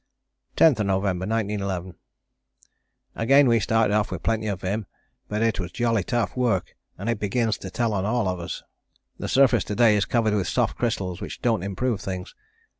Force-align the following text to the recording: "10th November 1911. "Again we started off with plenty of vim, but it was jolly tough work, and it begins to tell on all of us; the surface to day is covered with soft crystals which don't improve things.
"10th 0.57 0.83
November 0.83 1.27
1911. 1.27 1.93
"Again 3.13 3.47
we 3.47 3.59
started 3.59 3.93
off 3.93 4.09
with 4.09 4.23
plenty 4.23 4.47
of 4.47 4.61
vim, 4.61 4.87
but 5.27 5.43
it 5.43 5.59
was 5.59 5.71
jolly 5.71 6.03
tough 6.03 6.35
work, 6.35 6.75
and 6.97 7.07
it 7.07 7.19
begins 7.19 7.55
to 7.59 7.69
tell 7.69 7.93
on 7.93 8.03
all 8.03 8.27
of 8.27 8.39
us; 8.39 8.63
the 9.19 9.27
surface 9.29 9.63
to 9.65 9.75
day 9.75 9.95
is 9.95 10.05
covered 10.05 10.33
with 10.33 10.47
soft 10.47 10.75
crystals 10.75 11.21
which 11.21 11.39
don't 11.43 11.61
improve 11.61 12.01
things. 12.01 12.33